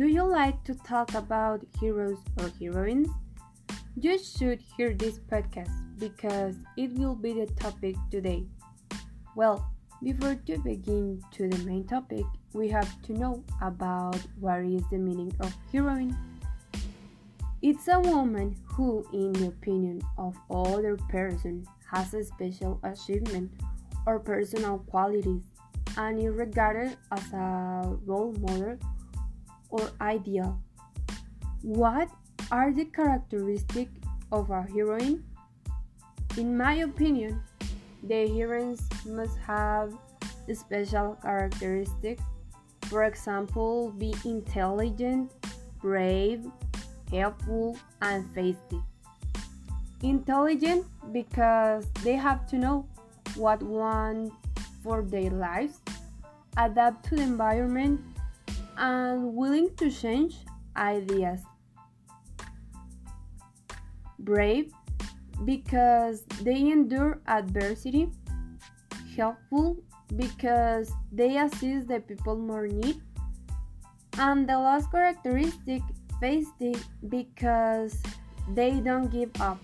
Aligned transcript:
Do 0.00 0.08
you 0.08 0.24
like 0.24 0.64
to 0.64 0.74
talk 0.74 1.12
about 1.12 1.60
heroes 1.78 2.16
or 2.38 2.50
heroines? 2.58 3.10
You 4.00 4.16
should 4.18 4.58
hear 4.58 4.94
this 4.94 5.18
podcast 5.18 5.76
because 5.98 6.56
it 6.78 6.94
will 6.94 7.14
be 7.14 7.34
the 7.34 7.44
topic 7.60 7.96
today. 8.10 8.46
Well, 9.36 9.62
before 10.02 10.36
to 10.46 10.56
begin 10.56 11.22
to 11.32 11.50
the 11.50 11.58
main 11.66 11.84
topic, 11.84 12.24
we 12.54 12.66
have 12.68 12.88
to 13.02 13.12
know 13.12 13.44
about 13.60 14.16
what 14.40 14.64
is 14.64 14.80
the 14.90 14.96
meaning 14.96 15.36
of 15.38 15.54
heroine. 15.70 16.16
It's 17.60 17.86
a 17.88 18.00
woman 18.00 18.56
who, 18.64 19.04
in 19.12 19.34
the 19.34 19.48
opinion 19.48 20.00
of 20.16 20.34
other 20.50 20.96
person, 21.10 21.66
has 21.92 22.14
a 22.14 22.24
special 22.24 22.80
achievement 22.84 23.52
or 24.06 24.18
personal 24.18 24.78
qualities 24.78 25.42
and 25.98 26.18
is 26.18 26.32
regarded 26.32 26.96
as 27.12 27.32
a 27.34 27.98
role 28.06 28.32
model 28.40 28.78
or 29.70 29.90
ideal. 30.00 30.60
What 31.62 32.08
are 32.50 32.72
the 32.72 32.84
characteristics 32.86 33.92
of 34.32 34.50
a 34.50 34.62
heroine? 34.62 35.24
In 36.36 36.56
my 36.56 36.74
opinion, 36.86 37.42
the 38.02 38.28
heroines 38.28 38.82
must 39.06 39.36
have 39.38 39.92
special 40.52 41.18
characteristics. 41.22 42.22
For 42.88 43.04
example, 43.04 43.90
be 43.98 44.14
intelligent, 44.24 45.30
brave, 45.80 46.46
helpful, 47.10 47.78
and 48.02 48.24
feisty. 48.34 48.82
Intelligent 50.02 50.86
because 51.12 51.86
they 52.02 52.16
have 52.16 52.46
to 52.48 52.56
know 52.58 52.86
what 53.36 53.62
want 53.62 54.32
for 54.82 55.02
their 55.02 55.30
lives, 55.30 55.80
adapt 56.56 57.04
to 57.06 57.16
the 57.16 57.22
environment, 57.22 58.00
and 58.80 59.36
willing 59.36 59.68
to 59.76 59.90
change 59.90 60.38
ideas. 60.76 61.40
Brave 64.18 64.72
because 65.44 66.24
they 66.42 66.72
endure 66.72 67.20
adversity. 67.26 68.10
Helpful 69.14 69.76
because 70.16 70.92
they 71.12 71.36
assist 71.38 71.88
the 71.88 72.00
people 72.00 72.36
more 72.36 72.66
need. 72.66 73.00
And 74.18 74.48
the 74.48 74.58
last 74.58 74.90
characteristic, 74.90 75.82
feisty, 76.20 76.76
because 77.08 78.02
they 78.54 78.80
don't 78.80 79.10
give 79.10 79.30
up. 79.40 79.58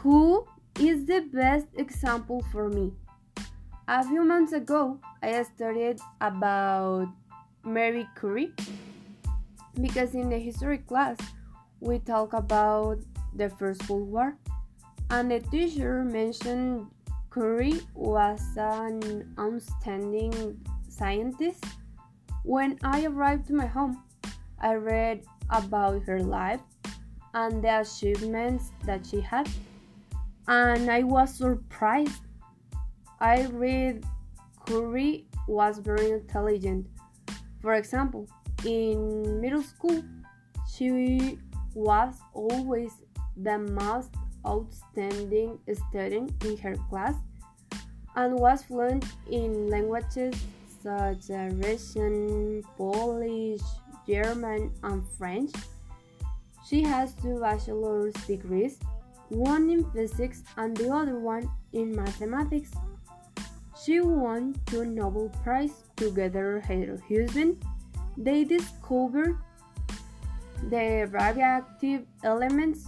Who 0.00 0.46
is 0.78 1.04
the 1.04 1.28
best 1.32 1.66
example 1.76 2.44
for 2.50 2.68
me? 2.68 2.92
A 3.86 4.06
few 4.06 4.24
months 4.24 4.52
ago, 4.52 4.98
I 5.22 5.42
studied 5.42 6.00
about 6.20 7.08
Marie 7.62 8.08
Curie 8.18 8.54
because 9.80 10.14
in 10.14 10.28
the 10.28 10.38
history 10.38 10.78
class 10.78 11.18
we 11.80 11.98
talk 11.98 12.32
about 12.32 12.98
the 13.34 13.48
First 13.50 13.88
World 13.88 14.10
War 14.10 14.36
and 15.10 15.30
the 15.30 15.40
teacher 15.40 16.04
mentioned 16.04 16.86
Curie 17.32 17.80
was 17.94 18.42
an 18.56 19.34
outstanding 19.38 20.60
scientist. 20.88 21.64
When 22.44 22.78
I 22.82 23.04
arrived 23.04 23.46
to 23.48 23.54
my 23.54 23.66
home, 23.66 24.02
I 24.60 24.74
read 24.74 25.22
about 25.50 26.02
her 26.04 26.20
life 26.22 26.60
and 27.34 27.62
the 27.62 27.80
achievements 27.80 28.72
that 28.84 29.06
she 29.06 29.20
had, 29.20 29.48
and 30.48 30.90
I 30.90 31.04
was 31.04 31.34
surprised. 31.34 32.22
I 33.20 33.46
read 33.46 34.04
Curie 34.66 35.26
was 35.46 35.78
very 35.78 36.10
intelligent. 36.10 36.86
For 37.60 37.74
example, 37.74 38.26
in 38.64 39.40
middle 39.40 39.62
school, 39.62 40.02
she 40.72 41.38
was 41.74 42.14
always 42.34 42.92
the 43.36 43.58
most 43.58 44.10
outstanding 44.46 45.58
student 45.68 46.32
in 46.44 46.56
her 46.58 46.74
class 46.88 47.14
and 48.16 48.34
was 48.34 48.62
fluent 48.62 49.04
in 49.30 49.68
languages 49.68 50.34
such 50.82 51.30
as 51.30 51.52
Russian, 51.54 52.62
Polish, 52.76 53.60
German, 54.06 54.72
and 54.82 55.04
French. 55.18 55.52
She 56.66 56.82
has 56.82 57.12
two 57.14 57.40
bachelor's 57.40 58.14
degrees, 58.26 58.78
one 59.28 59.70
in 59.70 59.84
physics 59.92 60.42
and 60.56 60.76
the 60.76 60.90
other 60.90 61.18
one 61.18 61.50
in 61.72 61.94
mathematics. 61.94 62.70
She 63.82 64.00
won 64.00 64.60
two 64.66 64.84
Nobel 64.84 65.30
Prizes 65.42 65.84
together 65.96 66.60
her 66.60 66.98
husband. 67.08 67.64
They 68.16 68.44
discovered 68.44 69.38
the 70.68 71.08
radioactive 71.10 72.04
elements 72.22 72.86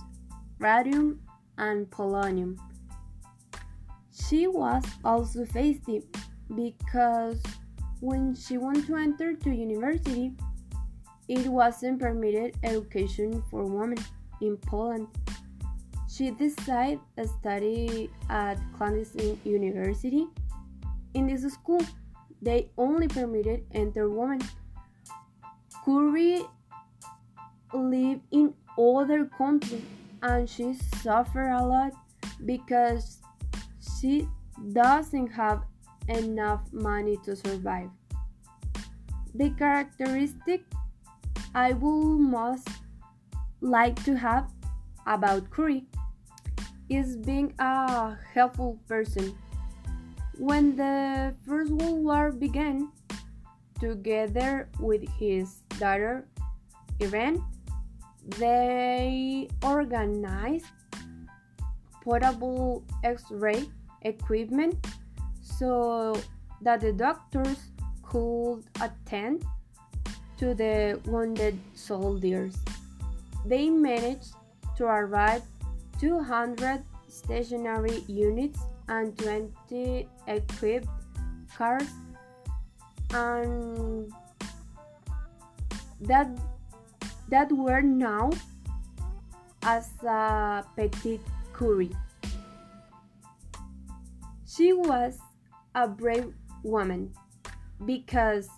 radium 0.59 1.21
and 1.57 1.91
polonium. 1.91 2.59
She 4.13 4.47
was 4.47 4.85
also 5.03 5.45
feisty 5.45 6.05
because 6.55 7.43
when 8.01 8.35
she 8.35 8.59
wanted 8.59 8.87
to 8.87 8.97
enter 8.97 9.35
to 9.35 9.51
university, 9.51 10.33
it 11.29 11.47
wasn't 11.47 12.01
permitted 12.01 12.57
education 12.63 13.43
for 13.51 13.65
women 13.65 13.99
in 14.43 14.59
Poland. 14.59 15.09
She 16.09 16.31
decided 16.31 17.01
to 17.17 17.27
study 17.27 18.11
at 18.29 18.59
clandestine 18.77 19.41
university. 19.45 20.27
In 21.15 21.27
this 21.27 21.53
school, 21.53 21.81
they 22.41 22.71
only 22.77 23.09
permitted 23.09 23.65
enter 23.73 24.09
women. 24.09 24.41
Curie 25.85 26.45
lived 27.73 28.23
in 28.31 28.55
other 28.79 29.27
country 29.27 29.83
and 30.23 30.49
she 30.49 30.75
suffered 31.03 31.51
a 31.51 31.65
lot 31.65 31.93
because 32.45 33.19
she 33.99 34.29
doesn't 34.73 35.29
have 35.29 35.63
enough 36.09 36.61
money 36.73 37.17
to 37.25 37.37
survive. 37.37 37.91
The 39.35 39.51
characteristic 39.51 40.63
I 41.55 41.73
would 41.73 42.19
most 42.19 42.69
like 43.61 44.03
to 44.05 44.17
have 44.17 44.51
about 45.07 45.51
Curie 45.55 45.87
is 46.89 47.17
being 47.17 47.55
a 47.59 48.17
helpful 48.35 48.79
person. 48.89 49.37
When 50.43 50.75
the 50.75 51.37
First 51.47 51.71
World 51.71 52.03
War 52.03 52.33
began, 52.33 52.91
together 53.79 54.69
with 54.81 55.07
his 55.15 55.63
daughter 55.79 56.27
Irene, 57.01 57.39
they 58.43 59.47
organized 59.63 60.67
portable 62.03 62.83
x-ray 63.05 63.71
equipment 64.03 64.85
so 65.39 66.19
that 66.61 66.81
the 66.81 66.93
doctors 66.93 67.71
could 68.03 68.67
attend 68.83 69.47
to 70.39 70.59
the 70.59 70.99
wounded 71.07 71.55
soldiers. 71.75 72.59
They 73.47 73.71
managed 73.71 74.35
to 74.75 74.87
arrive 74.91 75.47
200 76.01 76.83
stationary 77.07 78.03
units 78.09 78.59
and 78.93 79.17
20 79.17 80.07
equipped 80.29 80.89
cars 81.57 81.89
and 83.15 84.13
that 86.01 86.29
that 87.29 87.51
were 87.51 87.81
known 87.81 88.33
as 89.63 89.89
a 90.05 90.65
petite 90.77 91.25
curie. 91.57 91.97
She 94.47 94.75
was 94.75 95.19
a 95.75 95.89
brave 95.89 96.35
woman 96.63 97.15
because 97.87 98.49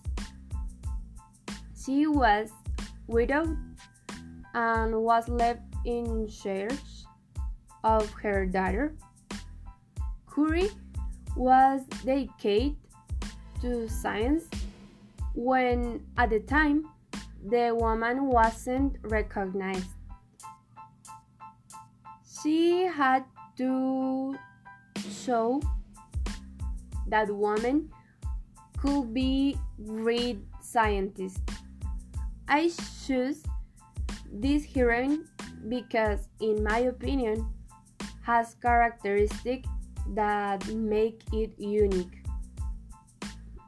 she 1.79 2.09
was 2.09 2.51
widowed 3.07 3.57
and 4.55 4.97
was 5.03 5.29
left 5.29 5.63
in 5.85 6.27
charge 6.27 7.07
of 7.85 8.11
her 8.15 8.47
daughter. 8.47 8.97
Curie 10.35 10.71
was 11.37 11.83
dedicated 12.05 12.77
to 13.61 13.89
science 13.89 14.45
when 15.35 16.05
at 16.17 16.31
the 16.31 16.41
time 16.41 16.91
the 17.47 17.75
woman 17.75 18.27
wasn't 18.27 18.97
recognized. 19.03 19.91
She 22.43 22.83
had 22.83 23.25
to 23.59 24.37
show 24.99 25.63
that 27.07 27.31
woman 27.31 27.91
could 28.79 29.15
be 29.15 29.57
great 29.87 30.39
scientist. 30.61 31.39
I 32.49 32.71
choose 33.07 33.43
this 34.33 34.65
heroine 34.65 35.29
because 35.69 36.29
in 36.41 36.65
my 36.65 36.91
opinion 36.91 37.47
has 38.23 38.55
characteristics 38.61 39.69
that 40.09 40.67
make 40.69 41.23
it 41.33 41.55
unique. 41.59 42.23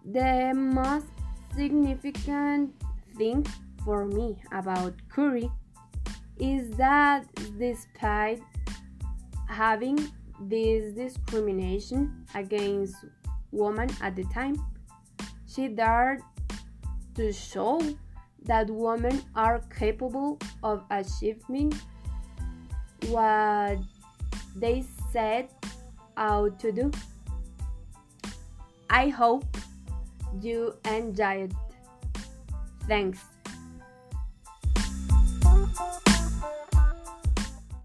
The 0.05 0.53
most 0.55 1.07
significant 1.55 2.75
thing 3.17 3.47
for 3.85 4.05
me 4.05 4.43
about 4.53 4.95
Curie 5.13 5.51
is 6.39 6.71
that 6.77 7.25
despite 7.59 8.43
having 9.49 9.99
this 10.41 10.95
discrimination 10.95 12.27
against 12.35 12.95
women 13.53 13.89
at 14.03 14.15
the 14.17 14.25
time, 14.25 14.57
she 15.47 15.69
dared 15.69 16.21
to 17.15 17.33
show 17.33 17.81
that 18.45 18.69
women 18.71 19.23
are 19.35 19.61
capable 19.77 20.39
of 20.63 20.85
achieving 20.91 21.73
what 23.09 23.79
they 24.55 24.85
set 25.13 25.51
out 26.17 26.59
to 26.61 26.73
do. 26.73 26.91
I 28.89 29.09
hope 29.09 29.45
you 30.41 30.75
enjoyed. 30.85 31.55
Thanks. 32.89 33.36